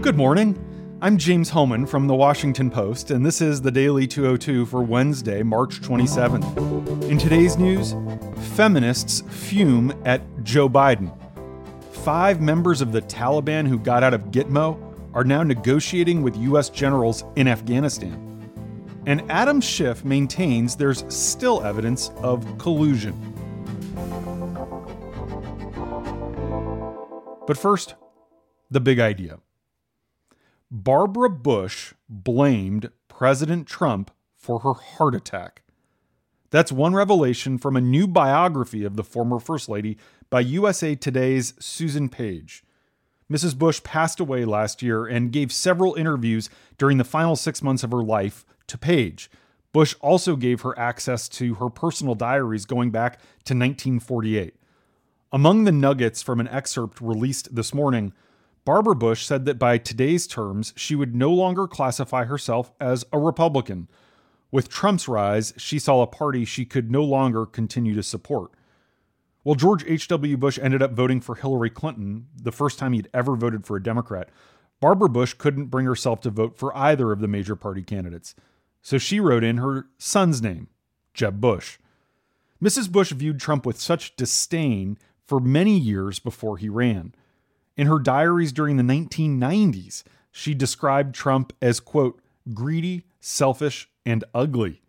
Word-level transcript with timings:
Good 0.00 0.16
morning. 0.16 0.56
I'm 1.02 1.18
James 1.18 1.50
Hohmann 1.50 1.84
from 1.84 2.06
The 2.06 2.14
Washington 2.14 2.70
Post, 2.70 3.10
and 3.10 3.26
this 3.26 3.40
is 3.40 3.60
the 3.60 3.72
Daily 3.72 4.06
202 4.06 4.64
for 4.66 4.80
Wednesday, 4.80 5.42
March 5.42 5.80
27th. 5.80 7.02
In 7.10 7.18
today's 7.18 7.58
news, 7.58 7.96
feminists 8.54 9.22
fume 9.28 9.92
at 10.04 10.22
Joe 10.44 10.68
Biden. 10.68 11.12
Five 11.90 12.40
members 12.40 12.80
of 12.80 12.92
the 12.92 13.02
Taliban 13.02 13.66
who 13.66 13.76
got 13.76 14.04
out 14.04 14.14
of 14.14 14.26
Gitmo 14.26 14.80
are 15.14 15.24
now 15.24 15.42
negotiating 15.42 16.22
with 16.22 16.36
U.S. 16.36 16.70
generals 16.70 17.24
in 17.34 17.48
Afghanistan. 17.48 18.52
And 19.04 19.28
Adam 19.28 19.60
Schiff 19.60 20.04
maintains 20.04 20.76
there's 20.76 21.04
still 21.12 21.64
evidence 21.64 22.12
of 22.22 22.56
collusion. 22.58 23.14
But 27.48 27.58
first, 27.58 27.96
the 28.70 28.80
big 28.80 29.00
idea. 29.00 29.40
Barbara 30.70 31.30
Bush 31.30 31.94
blamed 32.10 32.90
President 33.08 33.66
Trump 33.66 34.10
for 34.36 34.60
her 34.60 34.74
heart 34.74 35.14
attack. 35.14 35.62
That's 36.50 36.70
one 36.70 36.94
revelation 36.94 37.56
from 37.56 37.74
a 37.74 37.80
new 37.80 38.06
biography 38.06 38.84
of 38.84 38.96
the 38.96 39.04
former 39.04 39.38
First 39.38 39.70
Lady 39.70 39.96
by 40.28 40.40
USA 40.40 40.94
Today's 40.94 41.54
Susan 41.58 42.10
Page. 42.10 42.64
Mrs. 43.30 43.58
Bush 43.58 43.82
passed 43.82 44.20
away 44.20 44.44
last 44.44 44.82
year 44.82 45.06
and 45.06 45.32
gave 45.32 45.52
several 45.52 45.94
interviews 45.94 46.50
during 46.76 46.98
the 46.98 47.04
final 47.04 47.36
six 47.36 47.62
months 47.62 47.82
of 47.82 47.90
her 47.90 48.02
life 48.02 48.44
to 48.66 48.76
Page. 48.76 49.30
Bush 49.72 49.94
also 50.00 50.36
gave 50.36 50.62
her 50.62 50.78
access 50.78 51.28
to 51.30 51.54
her 51.54 51.70
personal 51.70 52.14
diaries 52.14 52.66
going 52.66 52.90
back 52.90 53.18
to 53.44 53.54
1948. 53.54 54.54
Among 55.32 55.64
the 55.64 55.72
nuggets 55.72 56.22
from 56.22 56.40
an 56.40 56.48
excerpt 56.48 57.00
released 57.00 57.54
this 57.54 57.74
morning, 57.74 58.12
Barbara 58.68 58.96
Bush 58.96 59.24
said 59.24 59.46
that 59.46 59.58
by 59.58 59.78
today's 59.78 60.26
terms, 60.26 60.74
she 60.76 60.94
would 60.94 61.14
no 61.14 61.32
longer 61.32 61.66
classify 61.66 62.26
herself 62.26 62.70
as 62.78 63.02
a 63.14 63.18
Republican. 63.18 63.88
With 64.50 64.68
Trump's 64.68 65.08
rise, 65.08 65.54
she 65.56 65.78
saw 65.78 66.02
a 66.02 66.06
party 66.06 66.44
she 66.44 66.66
could 66.66 66.90
no 66.90 67.02
longer 67.02 67.46
continue 67.46 67.94
to 67.94 68.02
support. 68.02 68.50
Well, 69.42 69.54
George 69.54 69.86
H.W. 69.86 70.36
Bush 70.36 70.58
ended 70.60 70.82
up 70.82 70.92
voting 70.92 71.22
for 71.22 71.36
Hillary 71.36 71.70
Clinton, 71.70 72.26
the 72.36 72.52
first 72.52 72.78
time 72.78 72.92
he'd 72.92 73.08
ever 73.14 73.36
voted 73.36 73.64
for 73.64 73.74
a 73.74 73.82
Democrat. 73.82 74.28
Barbara 74.80 75.08
Bush 75.08 75.32
couldn't 75.32 75.70
bring 75.70 75.86
herself 75.86 76.20
to 76.20 76.30
vote 76.30 76.58
for 76.58 76.76
either 76.76 77.10
of 77.10 77.20
the 77.20 77.26
major 77.26 77.56
party 77.56 77.82
candidates. 77.82 78.34
So 78.82 78.98
she 78.98 79.18
wrote 79.18 79.44
in 79.44 79.56
her 79.56 79.86
son's 79.96 80.42
name, 80.42 80.68
Jeb 81.14 81.40
Bush. 81.40 81.78
Mrs. 82.62 82.92
Bush 82.92 83.12
viewed 83.12 83.40
Trump 83.40 83.64
with 83.64 83.80
such 83.80 84.14
disdain 84.14 84.98
for 85.24 85.40
many 85.40 85.78
years 85.78 86.18
before 86.18 86.58
he 86.58 86.68
ran. 86.68 87.14
In 87.78 87.86
her 87.86 88.00
diaries 88.00 88.52
during 88.52 88.76
the 88.76 88.82
1990s, 88.82 90.02
she 90.32 90.52
described 90.52 91.14
Trump 91.14 91.52
as, 91.62 91.78
quote, 91.78 92.20
greedy, 92.52 93.04
selfish, 93.20 93.88
and 94.04 94.24
ugly. 94.34 94.82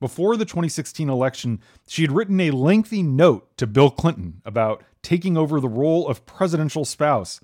Before 0.00 0.36
the 0.36 0.44
2016 0.46 1.08
election, 1.10 1.60
she 1.86 2.02
had 2.02 2.12
written 2.12 2.40
a 2.40 2.50
lengthy 2.50 3.02
note 3.02 3.54
to 3.58 3.66
Bill 3.66 3.90
Clinton 3.90 4.40
about 4.44 4.82
taking 5.02 5.36
over 5.36 5.60
the 5.60 5.68
role 5.68 6.08
of 6.08 6.26
presidential 6.26 6.84
spouse, 6.84 7.40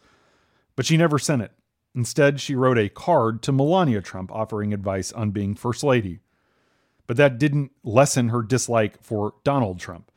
but 0.75 0.86
she 0.86 0.97
never 0.97 1.19
sent 1.19 1.42
it. 1.42 1.53
Instead, 1.95 2.41
she 2.41 2.55
wrote 2.55 2.79
a 2.79 2.89
card 2.89 3.42
to 3.42 3.53
Melania 3.53 4.01
Trump 4.01 4.33
offering 4.33 4.73
advice 4.73 5.12
on 5.12 5.31
being 5.31 5.55
First 5.55 5.84
Lady. 5.84 6.20
But 7.07 7.17
that 7.19 7.39
didn't 7.39 7.73
lessen 7.84 8.31
her 8.31 8.42
dislike 8.42 9.03
for 9.03 9.34
Donald 9.45 9.79
Trump. 9.79 10.12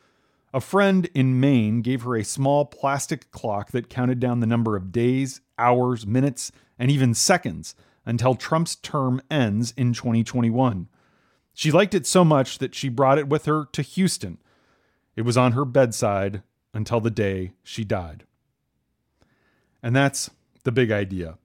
A 0.55 0.61
friend 0.61 1.09
in 1.13 1.41
Maine 1.41 1.81
gave 1.81 2.03
her 2.03 2.15
a 2.15 2.23
small 2.23 2.63
plastic 2.63 3.29
clock 3.29 3.71
that 3.71 3.89
counted 3.89 4.21
down 4.21 4.39
the 4.39 4.47
number 4.47 4.77
of 4.77 4.93
days, 4.93 5.41
hours, 5.59 6.07
minutes, 6.07 6.49
and 6.79 6.89
even 6.89 7.13
seconds 7.13 7.75
until 8.05 8.35
Trump's 8.35 8.77
term 8.77 9.21
ends 9.29 9.73
in 9.75 9.91
2021. 9.91 10.87
She 11.53 11.71
liked 11.73 11.93
it 11.93 12.07
so 12.07 12.23
much 12.23 12.59
that 12.59 12.73
she 12.73 12.87
brought 12.87 13.17
it 13.17 13.27
with 13.27 13.43
her 13.47 13.65
to 13.73 13.81
Houston. 13.81 14.37
It 15.17 15.23
was 15.23 15.35
on 15.35 15.51
her 15.51 15.65
bedside 15.65 16.41
until 16.73 17.01
the 17.01 17.11
day 17.11 17.51
she 17.61 17.83
died. 17.83 18.23
And 19.83 19.93
that's 19.93 20.29
the 20.63 20.71
big 20.71 20.89
idea. 20.89 21.37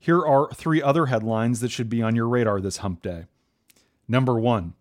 Here 0.00 0.26
are 0.26 0.50
three 0.52 0.82
other 0.82 1.06
headlines 1.06 1.60
that 1.60 1.70
should 1.70 1.88
be 1.88 2.02
on 2.02 2.16
your 2.16 2.26
radar 2.26 2.60
this 2.60 2.78
hump 2.78 3.02
day. 3.02 3.26
Number 4.08 4.36
one, 4.36 4.74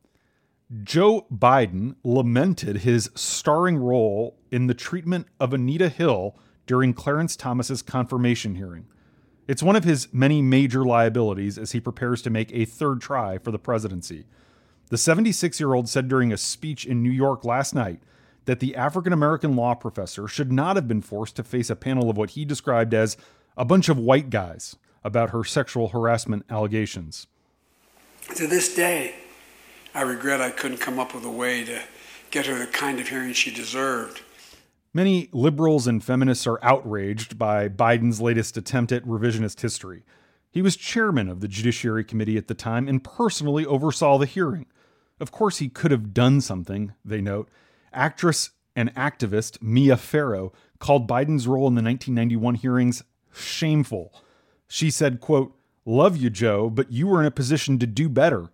Joe 0.83 1.25
Biden 1.33 1.95
lamented 2.03 2.77
his 2.77 3.09
starring 3.15 3.77
role 3.77 4.35
in 4.51 4.67
the 4.67 4.73
treatment 4.73 5.27
of 5.39 5.53
Anita 5.53 5.87
Hill 5.87 6.37
during 6.65 6.93
Clarence 6.93 7.37
Thomas's 7.37 7.81
confirmation 7.81 8.55
hearing. 8.55 8.85
It's 9.47 9.63
one 9.63 9.77
of 9.77 9.85
his 9.85 10.13
many 10.13 10.41
major 10.41 10.83
liabilities 10.83 11.57
as 11.57 11.71
he 11.71 11.79
prepares 11.79 12.21
to 12.23 12.29
make 12.29 12.51
a 12.51 12.65
third 12.65 12.99
try 12.99 13.37
for 13.37 13.51
the 13.51 13.57
presidency. 13.57 14.25
The 14.89 14.97
76 14.97 15.57
year 15.57 15.73
old 15.73 15.87
said 15.87 16.09
during 16.09 16.33
a 16.33 16.37
speech 16.37 16.85
in 16.85 17.01
New 17.01 17.11
York 17.11 17.45
last 17.45 17.73
night 17.73 18.01
that 18.43 18.59
the 18.59 18.75
African 18.75 19.13
American 19.13 19.55
law 19.55 19.73
professor 19.73 20.27
should 20.27 20.51
not 20.51 20.75
have 20.75 20.87
been 20.87 21.01
forced 21.01 21.37
to 21.37 21.43
face 21.43 21.69
a 21.69 21.77
panel 21.77 22.09
of 22.09 22.17
what 22.17 22.31
he 22.31 22.43
described 22.43 22.93
as 22.93 23.15
a 23.55 23.63
bunch 23.63 23.87
of 23.87 23.97
white 23.97 24.29
guys 24.29 24.75
about 25.01 25.29
her 25.29 25.45
sexual 25.45 25.89
harassment 25.89 26.45
allegations. 26.49 27.27
To 28.35 28.47
this 28.47 28.75
day, 28.75 29.15
I 29.93 30.01
regret 30.01 30.41
I 30.41 30.51
couldn't 30.51 30.77
come 30.77 30.99
up 30.99 31.13
with 31.13 31.25
a 31.25 31.29
way 31.29 31.63
to 31.65 31.81
get 32.31 32.45
her 32.45 32.57
the 32.57 32.67
kind 32.67 32.99
of 32.99 33.07
hearing 33.07 33.33
she 33.33 33.51
deserved. 33.51 34.21
Many 34.93 35.29
liberals 35.31 35.87
and 35.87 36.03
feminists 36.03 36.47
are 36.47 36.59
outraged 36.63 37.37
by 37.37 37.69
Biden's 37.69 38.21
latest 38.21 38.57
attempt 38.57 38.91
at 38.91 39.05
revisionist 39.05 39.61
history. 39.61 40.03
He 40.49 40.61
was 40.61 40.75
chairman 40.75 41.29
of 41.29 41.39
the 41.39 41.47
Judiciary 41.47 42.03
Committee 42.03 42.37
at 42.37 42.47
the 42.47 42.53
time 42.53 42.87
and 42.87 43.03
personally 43.03 43.65
oversaw 43.65 44.17
the 44.17 44.25
hearing. 44.25 44.65
Of 45.19 45.31
course, 45.31 45.57
he 45.57 45.69
could 45.69 45.91
have 45.91 46.13
done 46.13 46.41
something, 46.41 46.93
they 47.03 47.21
note. 47.21 47.49
Actress 47.93 48.51
and 48.75 48.93
activist 48.95 49.61
Mia 49.61 49.97
Farrow 49.97 50.53
called 50.79 51.07
Biden's 51.07 51.47
role 51.47 51.67
in 51.67 51.75
the 51.75 51.83
1991 51.83 52.55
hearings 52.55 53.03
shameful. 53.33 54.13
She 54.67 54.89
said, 54.91 55.19
quote, 55.19 55.55
Love 55.85 56.17
you, 56.17 56.29
Joe, 56.29 56.69
but 56.69 56.91
you 56.91 57.07
were 57.07 57.21
in 57.21 57.27
a 57.27 57.31
position 57.31 57.79
to 57.79 57.87
do 57.87 58.09
better, 58.09 58.49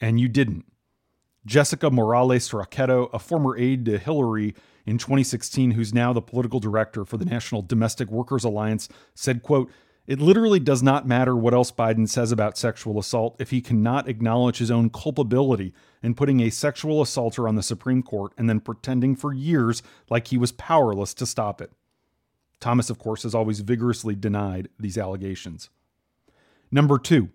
and 0.00 0.20
you 0.20 0.28
didn't. 0.28 0.66
Jessica 1.46 1.90
Morales 1.90 2.48
Rocketto, 2.50 3.10
a 3.12 3.18
former 3.18 3.56
aide 3.56 3.84
to 3.86 3.98
Hillary 3.98 4.54
in 4.86 4.98
2016, 4.98 5.72
who's 5.72 5.92
now 5.92 6.12
the 6.12 6.22
political 6.22 6.60
director 6.60 7.04
for 7.04 7.16
the 7.16 7.24
National 7.24 7.62
Domestic 7.62 8.10
Workers 8.10 8.44
Alliance, 8.44 8.88
said, 9.14 9.42
quote, 9.42 9.70
it 10.06 10.20
literally 10.20 10.60
does 10.60 10.82
not 10.82 11.08
matter 11.08 11.34
what 11.34 11.54
else 11.54 11.70
Biden 11.70 12.06
says 12.06 12.30
about 12.30 12.58
sexual 12.58 12.98
assault 12.98 13.36
if 13.38 13.50
he 13.50 13.62
cannot 13.62 14.06
acknowledge 14.06 14.58
his 14.58 14.70
own 14.70 14.90
culpability 14.90 15.72
in 16.02 16.14
putting 16.14 16.40
a 16.40 16.50
sexual 16.50 17.00
assaulter 17.00 17.48
on 17.48 17.54
the 17.54 17.62
Supreme 17.62 18.02
Court 18.02 18.32
and 18.36 18.48
then 18.48 18.60
pretending 18.60 19.16
for 19.16 19.32
years 19.32 19.82
like 20.10 20.28
he 20.28 20.36
was 20.36 20.52
powerless 20.52 21.14
to 21.14 21.24
stop 21.24 21.62
it. 21.62 21.72
Thomas, 22.60 22.90
of 22.90 22.98
course, 22.98 23.22
has 23.22 23.34
always 23.34 23.60
vigorously 23.60 24.14
denied 24.14 24.68
these 24.78 24.98
allegations. 24.98 25.70
Number 26.70 26.98
two, 26.98 27.30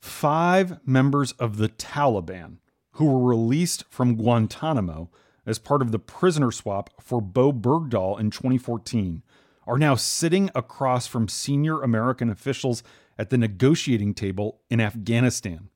five 0.00 0.86
members 0.86 1.32
of 1.32 1.56
the 1.56 1.70
Taliban 1.70 2.58
who 2.92 3.06
were 3.06 3.28
released 3.28 3.84
from 3.88 4.16
Guantanamo 4.16 5.10
as 5.46 5.58
part 5.58 5.82
of 5.82 5.92
the 5.92 5.98
prisoner 5.98 6.52
swap 6.52 6.90
for 7.00 7.20
Bo 7.20 7.52
Bergdahl 7.52 8.18
in 8.18 8.30
2014, 8.30 9.22
are 9.66 9.78
now 9.78 9.94
sitting 9.94 10.50
across 10.54 11.06
from 11.06 11.28
senior 11.28 11.82
American 11.82 12.30
officials 12.30 12.82
at 13.18 13.30
the 13.30 13.38
negotiating 13.38 14.14
table 14.14 14.60
in 14.70 14.80
Afghanistan. 14.80 15.68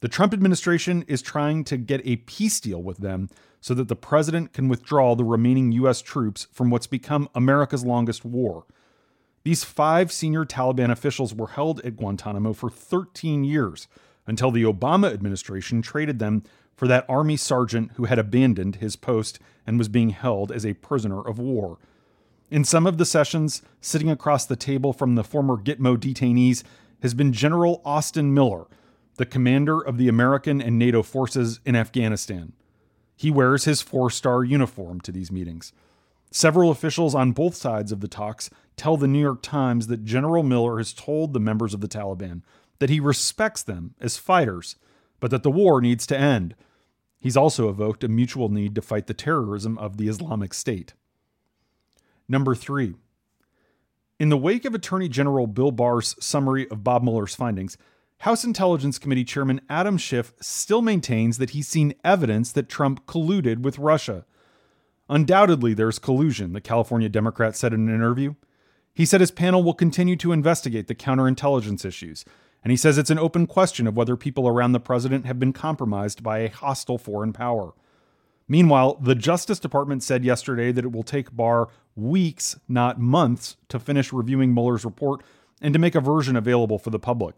The 0.00 0.08
Trump 0.08 0.32
administration 0.32 1.04
is 1.06 1.20
trying 1.20 1.64
to 1.64 1.76
get 1.76 2.00
a 2.04 2.16
peace 2.16 2.60
deal 2.60 2.82
with 2.82 2.98
them 2.98 3.28
so 3.60 3.74
that 3.74 3.88
the 3.88 3.96
president 3.96 4.52
can 4.52 4.68
withdraw 4.68 5.14
the 5.14 5.24
remaining 5.24 5.72
U.S. 5.72 6.00
troops 6.00 6.46
from 6.50 6.70
what's 6.70 6.86
become 6.86 7.28
America's 7.34 7.84
longest 7.84 8.24
war. 8.24 8.64
These 9.42 9.64
five 9.64 10.10
senior 10.10 10.44
Taliban 10.44 10.90
officials 10.90 11.34
were 11.34 11.48
held 11.48 11.80
at 11.80 11.96
Guantanamo 11.96 12.54
for 12.54 12.70
13 12.70 13.44
years 13.44 13.88
until 14.26 14.50
the 14.50 14.62
Obama 14.62 15.12
administration 15.12 15.82
traded 15.82 16.18
them 16.18 16.42
for 16.74 16.88
that 16.88 17.04
Army 17.08 17.36
sergeant 17.36 17.92
who 17.96 18.04
had 18.04 18.18
abandoned 18.18 18.76
his 18.76 18.96
post 18.96 19.38
and 19.66 19.78
was 19.78 19.88
being 19.88 20.10
held 20.10 20.50
as 20.50 20.64
a 20.64 20.74
prisoner 20.74 21.20
of 21.20 21.38
war. 21.38 21.78
In 22.50 22.64
some 22.64 22.86
of 22.86 22.98
the 22.98 23.04
sessions, 23.04 23.62
sitting 23.80 24.10
across 24.10 24.46
the 24.46 24.56
table 24.56 24.92
from 24.92 25.14
the 25.14 25.22
former 25.22 25.56
Gitmo 25.56 25.96
detainees 25.96 26.64
has 27.02 27.14
been 27.14 27.32
General 27.32 27.80
Austin 27.84 28.34
Miller, 28.34 28.66
the 29.16 29.26
commander 29.26 29.80
of 29.80 29.98
the 29.98 30.08
American 30.08 30.60
and 30.60 30.78
NATO 30.78 31.02
forces 31.02 31.60
in 31.64 31.76
Afghanistan. 31.76 32.52
He 33.14 33.30
wears 33.30 33.64
his 33.66 33.82
four 33.82 34.10
star 34.10 34.42
uniform 34.42 35.00
to 35.02 35.12
these 35.12 35.30
meetings. 35.30 35.72
Several 36.30 36.70
officials 36.70 37.14
on 37.14 37.32
both 37.32 37.54
sides 37.54 37.92
of 37.92 38.00
the 38.00 38.08
talks 38.08 38.50
tell 38.76 38.96
the 38.96 39.06
New 39.06 39.20
York 39.20 39.42
Times 39.42 39.88
that 39.88 40.04
General 40.04 40.42
Miller 40.42 40.78
has 40.78 40.92
told 40.92 41.34
the 41.34 41.40
members 41.40 41.74
of 41.74 41.82
the 41.82 41.88
Taliban 41.88 42.42
that 42.80 42.90
he 42.90 42.98
respects 42.98 43.62
them 43.62 43.94
as 44.00 44.16
fighters, 44.16 44.74
but 45.20 45.30
that 45.30 45.44
the 45.44 45.50
war 45.50 45.80
needs 45.80 46.06
to 46.08 46.18
end. 46.18 46.56
He's 47.20 47.36
also 47.36 47.68
evoked 47.68 48.02
a 48.02 48.08
mutual 48.08 48.48
need 48.48 48.74
to 48.74 48.82
fight 48.82 49.06
the 49.06 49.14
terrorism 49.14 49.78
of 49.78 49.96
the 49.96 50.08
Islamic 50.08 50.52
State. 50.52 50.94
Number 52.28 52.54
three, 52.54 52.94
In 54.18 54.30
the 54.30 54.36
wake 54.36 54.64
of 54.64 54.74
Attorney 54.74 55.08
General 55.08 55.46
Bill 55.46 55.70
Barr's 55.70 56.16
summary 56.18 56.68
of 56.70 56.82
Bob 56.82 57.02
Mueller's 57.02 57.34
findings, 57.34 57.76
House 58.18 58.44
Intelligence 58.44 58.98
Committee 58.98 59.24
Chairman 59.24 59.62
Adam 59.68 59.96
Schiff 59.96 60.32
still 60.40 60.82
maintains 60.82 61.38
that 61.38 61.50
he's 61.50 61.68
seen 61.68 61.94
evidence 62.04 62.52
that 62.52 62.68
Trump 62.68 63.06
colluded 63.06 63.60
with 63.60 63.78
Russia. 63.78 64.26
Undoubtedly, 65.08 65.74
there's 65.74 65.98
collusion, 65.98 66.52
the 66.52 66.60
California 66.60 67.08
Democrat 67.08 67.56
said 67.56 67.72
in 67.72 67.88
an 67.88 67.94
interview. 67.94 68.34
He 68.94 69.06
said 69.06 69.20
his 69.20 69.30
panel 69.30 69.62
will 69.62 69.74
continue 69.74 70.16
to 70.16 70.32
investigate 70.32 70.86
the 70.86 70.94
counterintelligence 70.94 71.84
issues, 71.84 72.24
and 72.62 72.70
he 72.70 72.76
says 72.76 72.98
it's 72.98 73.10
an 73.10 73.18
open 73.18 73.46
question 73.46 73.86
of 73.86 73.96
whether 73.96 74.16
people 74.16 74.46
around 74.46 74.72
the 74.72 74.80
president 74.80 75.26
have 75.26 75.38
been 75.38 75.52
compromised 75.52 76.22
by 76.22 76.38
a 76.38 76.50
hostile 76.50 76.98
foreign 76.98 77.32
power. 77.32 77.72
Meanwhile, 78.48 78.98
the 79.00 79.14
Justice 79.14 79.60
Department 79.60 80.02
said 80.02 80.24
yesterday 80.24 80.72
that 80.72 80.84
it 80.84 80.92
will 80.92 81.04
take 81.04 81.34
Barr 81.34 81.68
weeks, 81.94 82.58
not 82.68 82.98
months, 82.98 83.56
to 83.68 83.78
finish 83.78 84.12
reviewing 84.12 84.52
Mueller's 84.52 84.84
report 84.84 85.22
and 85.62 85.72
to 85.72 85.78
make 85.78 85.94
a 85.94 86.00
version 86.00 86.36
available 86.36 86.78
for 86.78 86.90
the 86.90 86.98
public. 86.98 87.36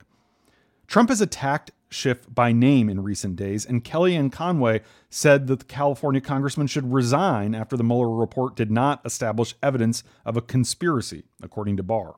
Trump 0.87 1.09
has 1.09 1.21
attacked 1.21 1.71
Schiff 1.89 2.27
by 2.33 2.53
name 2.53 2.89
in 2.89 3.03
recent 3.03 3.37
days, 3.37 3.67
and 3.67 3.85
Kellyanne 3.85 4.33
Conway 4.33 4.81
said 5.11 5.47
that 5.47 5.59
the 5.61 5.65
California 5.67 6.21
congressman 6.21 6.67
should 6.67 6.93
resign 6.93 7.55
after 7.55 7.77
the 7.77 7.85
Mueller 7.85 8.15
report 8.15 8.57
did 8.57 8.71
not 8.71 9.01
establish 9.05 9.55
evidence 9.63 10.03
of 10.25 10.37
a 10.37 10.43
conspiracy, 10.43 11.25
according 11.43 11.77
to 11.77 11.83
Barr. 11.83 12.17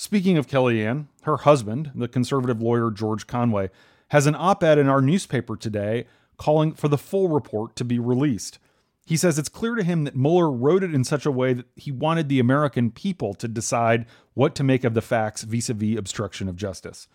Speaking 0.00 0.38
of 0.38 0.46
Kellyanne, 0.46 1.08
her 1.22 1.38
husband, 1.38 1.90
the 1.92 2.06
conservative 2.06 2.62
lawyer 2.62 2.92
George 2.92 3.26
Conway, 3.26 3.68
has 4.10 4.28
an 4.28 4.36
op 4.36 4.62
ed 4.62 4.78
in 4.78 4.88
our 4.88 5.02
newspaper 5.02 5.56
today 5.56 6.06
calling 6.36 6.72
for 6.72 6.86
the 6.86 6.96
full 6.96 7.28
report 7.28 7.74
to 7.74 7.84
be 7.84 7.98
released. 7.98 8.60
He 9.04 9.16
says 9.16 9.40
it's 9.40 9.48
clear 9.48 9.74
to 9.74 9.82
him 9.82 10.04
that 10.04 10.14
Mueller 10.14 10.52
wrote 10.52 10.84
it 10.84 10.94
in 10.94 11.02
such 11.02 11.26
a 11.26 11.32
way 11.32 11.52
that 11.52 11.66
he 11.74 11.90
wanted 11.90 12.28
the 12.28 12.38
American 12.38 12.92
people 12.92 13.34
to 13.34 13.48
decide 13.48 14.06
what 14.34 14.54
to 14.54 14.62
make 14.62 14.84
of 14.84 14.94
the 14.94 15.02
facts 15.02 15.42
vis 15.42 15.68
a 15.68 15.74
vis 15.74 15.98
obstruction 15.98 16.48
of 16.48 16.54
justice. 16.54 17.08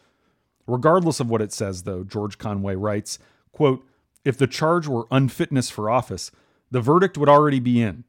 Regardless 0.68 1.22
of 1.22 1.30
what 1.30 1.42
it 1.42 1.54
says, 1.54 1.84
though, 1.84 2.04
George 2.04 2.38
Conway 2.38 2.76
writes, 2.76 3.18
quote, 3.54 3.88
if 4.26 4.38
the 4.38 4.46
charge 4.46 4.90
were 4.90 5.08
unfitness 5.10 5.70
for 5.70 5.90
office, 5.90 6.32
the 6.70 6.82
verdict 6.82 7.18
would 7.18 7.30
already 7.30 7.62
be 7.62 7.82
in 7.82 8.04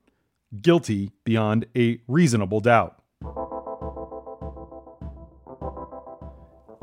guilty 0.60 1.12
beyond 1.22 1.66
a 1.76 2.00
reasonable 2.08 2.58
doubt. 2.58 3.03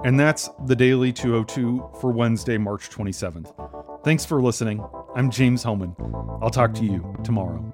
And 0.04 0.20
that's 0.20 0.50
the 0.66 0.76
Daily 0.76 1.14
202 1.14 1.92
for 2.02 2.12
Wednesday, 2.12 2.58
March 2.58 2.90
27th. 2.90 4.04
Thanks 4.04 4.26
for 4.26 4.42
listening. 4.42 4.84
I'm 5.16 5.30
James 5.30 5.62
Hohmann. 5.62 5.96
I'll 6.42 6.50
talk 6.50 6.74
to 6.76 6.84
you 6.84 7.16
tomorrow. 7.24 7.72